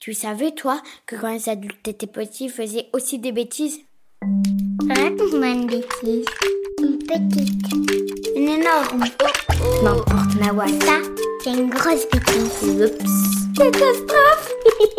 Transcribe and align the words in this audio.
Tu 0.00 0.14
savais, 0.14 0.52
toi, 0.52 0.80
que 1.04 1.14
quand 1.14 1.30
les 1.30 1.50
adultes 1.50 1.86
étaient 1.86 2.06
petits, 2.06 2.44
ils 2.44 2.50
faisaient 2.50 2.86
aussi 2.94 3.18
des 3.18 3.32
bêtises? 3.32 3.80
Raconte-moi 4.88 5.48
une 5.48 5.66
bêtise. 5.66 6.24
Une 6.78 6.96
petite. 7.00 7.72
Une 8.34 8.48
énorme. 8.48 9.04
N'importe, 9.84 10.36
Nawa. 10.40 10.68
Ça, 10.68 11.02
c'est 11.44 11.52
une 11.52 11.68
grosse 11.68 12.08
bêtise. 12.10 12.80
Oups. 12.80 13.58
Catastrophe 13.58 14.54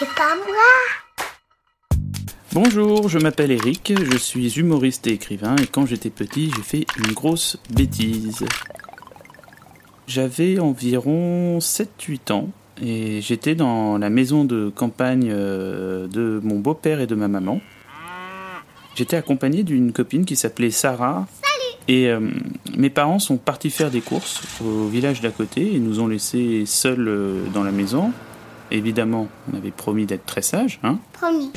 C'est 0.00 0.14
pas 0.16 0.34
moi. 0.34 2.00
Bonjour, 2.54 3.08
je 3.08 3.20
m'appelle 3.20 3.52
Eric, 3.52 3.92
je 3.96 4.16
suis 4.16 4.58
humoriste 4.58 5.06
et 5.06 5.12
écrivain 5.12 5.54
et 5.62 5.68
quand 5.68 5.86
j'étais 5.86 6.10
petit 6.10 6.50
j'ai 6.56 6.62
fait 6.62 6.86
une 6.98 7.12
grosse 7.12 7.56
bêtise. 7.70 8.44
J'avais 10.08 10.58
environ 10.58 11.58
7-8 11.60 12.32
ans 12.32 12.50
et 12.82 13.20
j'étais 13.20 13.54
dans 13.54 13.98
la 13.98 14.10
maison 14.10 14.44
de 14.44 14.70
campagne 14.74 15.28
euh, 15.30 16.06
de 16.08 16.40
mon 16.42 16.58
beau-père 16.58 17.00
et 17.00 17.06
de 17.06 17.14
ma 17.14 17.28
maman. 17.28 17.60
J'étais 18.94 19.16
accompagné 19.16 19.62
d'une 19.62 19.92
copine 19.92 20.24
qui 20.24 20.36
s'appelait 20.36 20.70
Sarah. 20.70 21.26
Et 21.88 22.08
euh, 22.08 22.18
mes 22.76 22.90
parents 22.90 23.20
sont 23.20 23.36
partis 23.36 23.70
faire 23.70 23.90
des 23.90 24.00
courses 24.00 24.42
au 24.60 24.88
village 24.88 25.20
d'à 25.20 25.30
côté 25.30 25.76
et 25.76 25.78
nous 25.78 26.00
ont 26.00 26.08
laissés 26.08 26.64
seuls 26.66 27.06
euh, 27.06 27.44
dans 27.54 27.62
la 27.62 27.70
maison. 27.70 28.12
Évidemment, 28.72 29.28
on 29.52 29.56
avait 29.56 29.70
promis 29.70 30.06
d'être 30.06 30.26
très 30.26 30.42
sages. 30.42 30.80
Hein 30.82 30.98
Promis. 31.12 31.52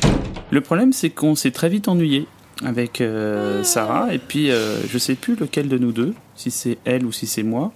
le 0.51 0.61
problème, 0.61 0.93
c'est 0.93 1.09
qu'on 1.09 1.33
s'est 1.33 1.49
très 1.49 1.69
vite 1.69 1.87
ennuyé 1.87 2.27
avec 2.63 3.01
euh, 3.01 3.63
Sarah, 3.63 4.13
et 4.13 4.19
puis 4.19 4.51
euh, 4.51 4.77
je 4.87 4.97
sais 4.97 5.15
plus 5.15 5.35
lequel 5.35 5.69
de 5.69 5.77
nous 5.77 5.91
deux, 5.91 6.13
si 6.35 6.51
c'est 6.51 6.77
elle 6.85 7.05
ou 7.05 7.11
si 7.11 7.25
c'est 7.25 7.43
moi. 7.43 7.71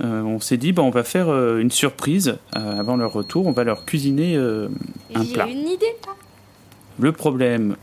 Euh, 0.00 0.22
on 0.22 0.40
s'est 0.40 0.56
dit, 0.56 0.72
bah, 0.72 0.82
on 0.82 0.90
va 0.90 1.04
faire 1.04 1.28
euh, 1.28 1.58
une 1.58 1.70
surprise 1.70 2.38
euh, 2.56 2.78
avant 2.78 2.96
leur 2.96 3.12
retour, 3.12 3.46
on 3.46 3.52
va 3.52 3.64
leur 3.64 3.84
cuisiner 3.84 4.36
un 4.36 5.24
plat. 5.32 5.46
J'ai 5.46 5.52
une 5.52 5.68
idée. 5.68 5.86
Le 7.00 7.12
problème, 7.12 7.76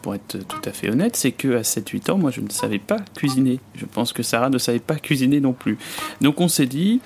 pour 0.00 0.14
être 0.14 0.38
tout 0.46 0.60
à 0.64 0.70
fait 0.70 0.90
honnête, 0.90 1.16
c'est 1.16 1.32
que 1.32 1.56
à 1.56 1.62
7-8 1.62 2.12
ans, 2.12 2.18
moi, 2.18 2.30
je 2.30 2.40
ne 2.40 2.50
savais 2.50 2.78
pas 2.78 2.98
cuisiner. 3.16 3.58
Je 3.74 3.84
pense 3.84 4.12
que 4.12 4.22
Sarah 4.22 4.48
ne 4.48 4.58
savait 4.58 4.78
pas 4.78 4.94
cuisiner 4.94 5.40
non 5.40 5.52
plus. 5.52 5.76
Donc 6.20 6.40
on 6.40 6.46
s'est 6.46 6.66
dit, 6.66 7.00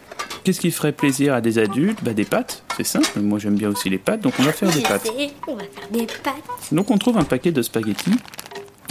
qu'est-ce 0.45 0.61
qui 0.61 0.71
ferait 0.71 0.93
plaisir 0.93 1.33
à 1.33 1.41
des 1.41 1.59
adultes? 1.59 2.05
Bah, 2.05 2.13
Des 2.13 2.27
pâtes, 2.27 2.65
c'est 2.77 2.85
simple. 2.85 3.19
Moi, 3.19 3.39
j'aime 3.39 3.55
bien 3.55 3.71
aussi 3.71 3.89
les 3.89 3.97
pâtes, 3.97 4.21
donc 4.21 4.35
on 4.39 4.43
va 4.43 4.53
faire 4.53 4.71
des 4.71 4.81
pâtes. 4.83 5.11
On 5.49 5.55
va 5.55 5.63
faire 5.63 5.89
des 5.91 6.07
pâtes. 6.07 6.35
Donc 6.71 6.91
on 6.91 6.99
trouve 6.99 7.17
un 7.17 7.25
paquet 7.25 7.51
de 7.51 7.63
spaghettis. 7.63 8.13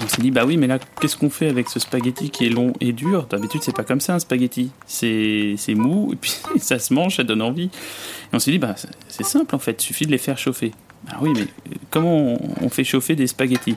On 0.04 0.08
s'est 0.08 0.22
dit, 0.22 0.32
bah 0.32 0.44
oui, 0.46 0.58
mais 0.58 0.68
là, 0.68 0.80
qu'est-ce 1.00 1.16
qu'on 1.16 1.30
fait 1.30 1.48
avec 1.48 1.70
ce 1.70 1.80
spaghetti 1.80 2.30
qui 2.30 2.46
est 2.46 2.50
long 2.50 2.73
et 2.82 2.92
dur 2.92 3.26
D'habitude, 3.30 3.62
c'est 3.64 3.76
pas 3.76 3.84
comme 3.84 4.02
ça 4.02 4.16
un 4.16 4.20
spaghetti. 4.20 4.72
C'est 4.86 5.56
mou, 5.76 6.09
et 6.12 6.16
puis 6.16 6.34
ça 6.59 6.80
se 6.80 6.94
mange, 6.94 7.16
ça 7.18 7.23
donne 7.23 7.42
envie. 7.42 7.66
Et 7.66 8.36
on 8.36 8.40
s'est 8.40 8.52
dit, 8.52 8.59
bah 8.59 8.76
c'est- 9.08 9.24
simple 9.24 9.56
en 9.56 9.59
fait, 9.59 9.81
il 9.81 9.86
suffit 9.86 10.06
de 10.06 10.12
les 10.12 10.18
faire 10.18 10.38
chauffer. 10.38 10.72
Ah 11.09 11.18
oui, 11.22 11.31
mais 11.34 11.42
euh, 11.42 11.76
comment 11.90 12.38
on, 12.62 12.70
fait 12.70 12.84
chauffer 12.84 13.16
des 13.16 13.28
spaghettis 13.28 13.76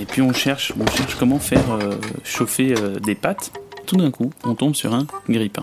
Et 0.00 0.04
puis 0.06 0.22
on 0.22 0.32
cherche, 0.32 0.72
on 0.78 0.86
cherche 0.90 1.14
comment 1.16 1.38
faire 1.38 1.70
euh, 1.70 1.96
chauffer 2.24 2.74
euh, 2.76 2.98
des 2.98 3.14
pâtes. 3.14 3.52
Tout 3.86 3.96
d'un 3.96 4.10
coup, 4.10 4.32
on 4.44 4.54
tombe 4.54 4.74
sur 4.74 4.94
un 4.94 5.06
grille-pain. 5.28 5.62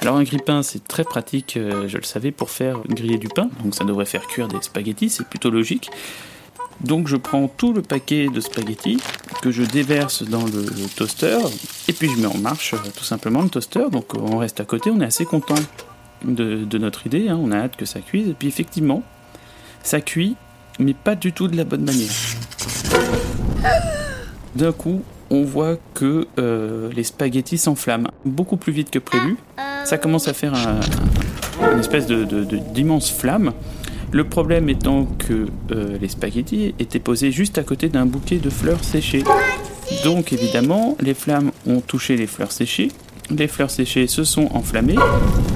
Alors 0.00 0.16
un 0.16 0.22
grille-pain, 0.22 0.62
c'est 0.62 0.86
très 0.86 1.02
pratique, 1.02 1.58
je 1.58 1.96
le 1.96 2.04
savais, 2.04 2.30
pour 2.30 2.50
faire 2.50 2.78
griller 2.88 3.18
du 3.18 3.26
pain. 3.26 3.50
Donc 3.64 3.74
ça 3.74 3.84
devrait 3.84 4.04
faire 4.04 4.26
cuire 4.28 4.46
des 4.46 4.58
spaghettis, 4.62 5.10
c'est 5.10 5.26
plutôt 5.26 5.50
logique. 5.50 5.90
Donc 6.80 7.08
je 7.08 7.16
prends 7.16 7.48
tout 7.48 7.72
le 7.72 7.82
paquet 7.82 8.28
de 8.28 8.40
spaghettis 8.40 8.98
que 9.42 9.50
je 9.50 9.62
déverse 9.62 10.22
dans 10.22 10.44
le, 10.44 10.66
toaster 10.96 11.38
et 11.88 11.92
puis 11.92 12.08
je 12.14 12.20
mets 12.20 12.26
en 12.26 12.36
marche 12.38 12.74
euh, 12.74 12.78
tout 12.96 13.04
simplement 13.04 13.42
le 13.42 13.48
toaster. 13.48 13.84
Donc 13.90 14.14
euh, 14.14 14.18
on 14.20 14.38
reste 14.38 14.60
à 14.60 14.64
côté, 14.64 14.90
on 14.90 15.00
est 15.00 15.04
assez 15.06 15.24
content 15.24 15.54
de, 16.24 16.78
notre 16.78 17.06
idée, 17.06 17.28
hein, 17.28 17.38
on 17.40 17.52
a 17.52 17.56
hâte 17.58 17.76
que 17.76 17.84
ça 17.86 18.00
cuise. 18.00 18.28
Et 18.28 18.34
puis 18.34 18.48
effectivement, 18.48 19.02
ça 19.82 20.00
cuit, 20.00 20.36
mais 20.78 20.94
pas 20.94 21.14
du 21.14 21.32
tout 21.32 21.48
de 21.48 21.56
la 21.56 21.64
bonne 21.64 21.84
manière. 21.84 22.10
D'un 24.56 24.72
coup, 24.72 25.02
on 25.30 25.42
voit 25.44 25.76
que 25.94 26.26
euh, 26.38 26.90
les 26.94 27.04
spaghettis 27.04 27.58
s'enflamment 27.58 28.10
beaucoup 28.24 28.56
plus 28.56 28.72
vite 28.72 28.90
que 28.90 28.98
prévu. 28.98 29.36
Ça 29.84 29.98
commence 29.98 30.28
à 30.28 30.32
faire 30.32 30.54
un, 30.54 30.80
un- 31.60 31.72
une 31.72 31.80
espèce 31.80 32.06
de- 32.06 32.24
d'immense 32.72 33.10
flamme. 33.10 33.52
Le 34.14 34.22
problème 34.22 34.68
étant 34.68 35.06
que 35.06 35.48
euh, 35.72 35.98
les 36.00 36.06
spaghettis 36.06 36.72
étaient 36.78 37.00
posés 37.00 37.32
juste 37.32 37.58
à 37.58 37.64
côté 37.64 37.88
d'un 37.88 38.06
bouquet 38.06 38.36
de 38.36 38.48
fleurs 38.48 38.84
séchées. 38.84 39.24
Donc 40.04 40.32
évidemment, 40.32 40.96
les 41.00 41.14
flammes 41.14 41.50
ont 41.66 41.80
touché 41.80 42.16
les 42.16 42.28
fleurs 42.28 42.52
séchées. 42.52 42.92
Les 43.36 43.48
fleurs 43.48 43.70
séchées 43.70 44.06
se 44.06 44.22
sont 44.22 44.48
enflammées. 44.54 44.94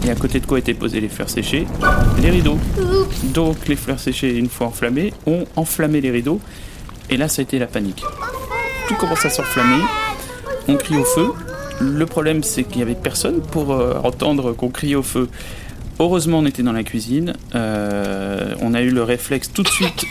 Et 0.04 0.10
à 0.10 0.16
côté 0.16 0.40
de 0.40 0.46
quoi 0.46 0.58
étaient 0.58 0.74
posées 0.74 0.98
les 1.00 1.08
fleurs 1.08 1.30
séchées? 1.30 1.68
Les 2.20 2.30
rideaux. 2.30 2.58
Donc 3.32 3.68
les 3.68 3.76
fleurs 3.76 4.00
séchées, 4.00 4.36
une 4.36 4.48
fois 4.48 4.66
enflammées, 4.66 5.12
ont 5.28 5.44
enflammé 5.54 6.00
les 6.00 6.10
rideaux. 6.10 6.40
Et 7.10 7.16
là, 7.16 7.28
ça 7.28 7.42
a 7.42 7.44
été 7.44 7.60
la 7.60 7.68
panique. 7.68 8.02
Tout 8.88 8.96
commence 8.96 9.24
à 9.24 9.30
s'enflammer. 9.30 9.84
On 10.66 10.74
crie 10.74 10.96
au 10.96 11.04
feu. 11.04 11.28
Le 11.80 12.06
problème, 12.06 12.42
c'est 12.42 12.64
qu'il 12.64 12.78
n'y 12.78 12.82
avait 12.82 12.96
personne 12.96 13.40
pour 13.40 13.70
euh, 13.70 14.00
entendre 14.02 14.52
qu'on 14.52 14.70
crie 14.70 14.96
au 14.96 15.04
feu. 15.04 15.28
Heureusement, 16.00 16.38
on 16.38 16.46
était 16.46 16.62
dans 16.62 16.72
la 16.72 16.84
cuisine. 16.84 17.34
Euh, 17.56 18.27
on 18.68 18.74
a 18.74 18.82
eu 18.82 18.90
le 18.90 19.02
réflexe 19.02 19.50
tout 19.50 19.62
de 19.62 19.68
suite 19.68 20.04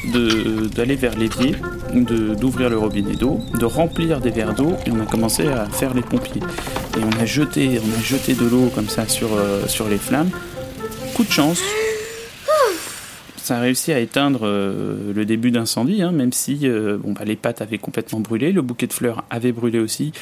d'aller 0.75 0.95
vers 0.95 1.15
l'évier, 1.15 1.55
d'ouvrir 1.93 2.71
le 2.71 2.77
robinet 2.77 3.15
d'eau, 3.15 3.39
de 3.59 3.65
remplir 3.65 4.19
des 4.19 4.31
verres 4.31 4.55
d'eau, 4.55 4.75
et 4.87 4.91
on 4.91 4.99
a 4.99 5.05
commencé 5.05 5.47
à 5.47 5.67
faire 5.67 5.93
les 5.93 6.01
pompiers. 6.01 6.41
Et 6.97 7.03
on 7.03 7.21
a 7.21 7.25
jeté, 7.25 7.79
on 7.79 7.99
a 7.99 8.01
jeté 8.01 8.33
de 8.33 8.47
l'eau 8.47 8.71
comme 8.73 8.89
ça 8.89 9.07
sur, 9.07 9.29
euh, 9.33 9.67
sur 9.67 9.87
les 9.87 9.97
flammes. 9.97 10.31
Coup 11.13 11.23
de 11.23 11.31
chance. 11.31 11.61
Ça 13.35 13.57
a 13.57 13.59
réussi 13.61 13.93
à 13.93 13.99
éteindre 13.99 14.41
euh, 14.43 15.13
le 15.13 15.23
début 15.23 15.51
d'incendie, 15.51 16.01
hein, 16.01 16.11
même 16.11 16.33
si 16.33 16.61
euh, 16.63 16.97
bon, 16.97 17.13
bah, 17.13 17.25
les 17.25 17.35
pâtes 17.35 17.61
avaient 17.61 17.77
complètement 17.77 18.21
brûlé, 18.21 18.51
le 18.51 18.63
bouquet 18.63 18.87
de 18.87 18.93
fleurs 18.93 19.23
avait 19.29 19.51
brûlé 19.51 19.77
aussi, 19.77 20.13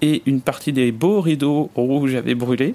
et 0.00 0.22
une 0.24 0.40
partie 0.40 0.72
des 0.72 0.92
beaux 0.92 1.20
rideaux 1.20 1.70
rouges 1.74 2.14
avait 2.14 2.34
brûlé. 2.34 2.74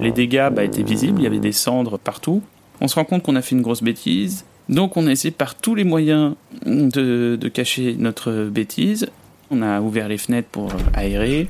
Les 0.00 0.12
dégâts 0.12 0.48
bah, 0.50 0.64
étaient 0.64 0.82
visibles, 0.82 1.20
il 1.20 1.24
y 1.24 1.26
avait 1.26 1.38
des 1.38 1.52
cendres 1.52 1.98
partout. 1.98 2.42
On 2.80 2.88
se 2.88 2.94
rend 2.96 3.04
compte 3.04 3.22
qu'on 3.22 3.36
a 3.36 3.42
fait 3.42 3.54
une 3.54 3.62
grosse 3.62 3.82
bêtise. 3.82 4.44
Donc 4.68 4.96
on 4.96 5.06
a 5.06 5.12
essayé 5.12 5.30
par 5.30 5.54
tous 5.54 5.74
les 5.74 5.84
moyens 5.84 6.34
de, 6.64 7.36
de 7.40 7.48
cacher 7.48 7.96
notre 7.98 8.44
bêtise. 8.44 9.08
On 9.50 9.62
a 9.62 9.80
ouvert 9.80 10.08
les 10.08 10.18
fenêtres 10.18 10.48
pour 10.48 10.70
euh, 10.72 10.78
aérer. 10.94 11.48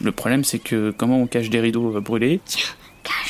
Le 0.00 0.12
problème 0.12 0.44
c'est 0.44 0.60
que 0.60 0.92
comment 0.96 1.18
on 1.18 1.26
cache 1.26 1.50
des 1.50 1.60
rideaux 1.60 1.96
euh, 1.96 2.00
brûlés? 2.00 2.40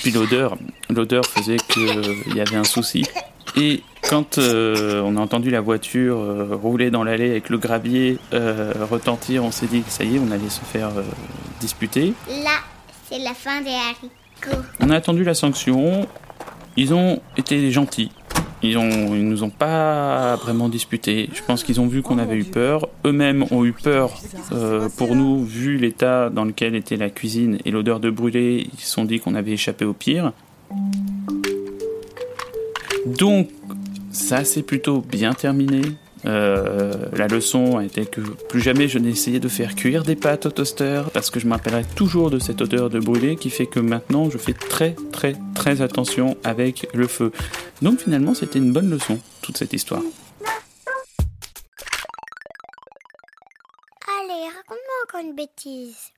Puis 0.02 0.10
l'odeur, 0.10 0.56
l'odeur 0.90 1.24
faisait 1.24 1.56
qu'il 1.56 2.36
y 2.36 2.40
avait 2.40 2.56
un 2.56 2.64
souci. 2.64 3.04
Et 3.56 3.82
quand 4.02 4.38
euh, 4.38 5.00
on 5.02 5.16
a 5.16 5.20
entendu 5.20 5.50
la 5.50 5.60
voiture 5.60 6.18
euh, 6.18 6.54
rouler 6.54 6.90
dans 6.90 7.02
l'allée 7.04 7.30
avec 7.30 7.48
le 7.48 7.58
gravier 7.58 8.18
euh, 8.34 8.72
retentir, 8.90 9.44
on 9.44 9.50
s'est 9.50 9.66
dit 9.66 9.82
que 9.82 9.90
ça 9.90 10.04
y 10.04 10.16
est, 10.16 10.18
on 10.18 10.30
allait 10.30 10.50
se 10.50 10.60
faire 10.60 10.88
euh, 10.88 11.02
disputer. 11.60 12.12
Là, 12.28 12.58
c'est 13.08 13.18
la 13.18 13.32
fin 13.34 13.62
des 13.62 13.70
haricots. 13.70 14.62
On 14.80 14.90
a 14.90 14.96
attendu 14.96 15.24
la 15.24 15.34
sanction. 15.34 16.06
Ils 16.76 16.92
ont 16.92 17.20
été 17.36 17.70
gentils. 17.70 18.10
Ils, 18.62 18.78
ont, 18.78 19.14
ils 19.14 19.28
nous 19.28 19.42
ont 19.42 19.50
pas 19.50 20.36
vraiment 20.36 20.68
disputé. 20.68 21.28
Je 21.34 21.42
pense 21.42 21.62
qu'ils 21.62 21.80
ont 21.80 21.86
vu 21.86 22.02
qu'on 22.02 22.18
avait 22.18 22.36
eu 22.36 22.44
peur. 22.44 22.88
Eux-mêmes 23.04 23.44
ont 23.50 23.64
eu 23.64 23.72
peur 23.72 24.18
euh, 24.52 24.88
pour 24.96 25.14
nous, 25.14 25.44
vu 25.44 25.76
l'état 25.76 26.30
dans 26.30 26.44
lequel 26.44 26.74
était 26.74 26.96
la 26.96 27.10
cuisine 27.10 27.58
et 27.64 27.70
l'odeur 27.70 28.00
de 28.00 28.10
brûlé. 28.10 28.66
Ils 28.72 28.80
se 28.80 28.90
sont 28.90 29.04
dit 29.04 29.20
qu'on 29.20 29.34
avait 29.34 29.52
échappé 29.52 29.84
au 29.84 29.92
pire. 29.92 30.32
Donc, 33.06 33.50
ça 34.10 34.44
s'est 34.44 34.62
plutôt 34.62 35.00
bien 35.00 35.34
terminé. 35.34 35.82
Euh, 36.26 36.92
la 37.12 37.28
leçon 37.28 37.76
a 37.76 37.84
été 37.84 38.06
que 38.06 38.20
plus 38.20 38.60
jamais 38.60 38.88
je 38.88 38.98
n'ai 38.98 39.10
essayé 39.10 39.40
de 39.40 39.48
faire 39.48 39.74
cuire 39.74 40.04
des 40.04 40.16
pâtes 40.16 40.46
au 40.46 40.50
toaster 40.50 41.02
parce 41.12 41.30
que 41.30 41.38
je 41.38 41.46
m'appellerai 41.46 41.84
toujours 41.96 42.30
de 42.30 42.38
cette 42.38 42.62
odeur 42.62 42.88
de 42.88 42.98
brûlé 42.98 43.36
qui 43.36 43.50
fait 43.50 43.66
que 43.66 43.80
maintenant 43.80 44.30
je 44.30 44.38
fais 44.38 44.54
très 44.54 44.96
très 45.12 45.36
très 45.54 45.82
attention 45.82 46.36
avec 46.42 46.88
le 46.94 47.06
feu. 47.06 47.30
Donc 47.82 48.00
finalement 48.00 48.34
c'était 48.34 48.58
une 48.58 48.72
bonne 48.72 48.90
leçon 48.90 49.18
toute 49.42 49.58
cette 49.58 49.72
histoire. 49.72 50.02
Allez, 54.06 54.44
raconte-moi 54.48 54.96
encore 55.06 55.20
une 55.20 55.34
bêtise. 55.34 56.12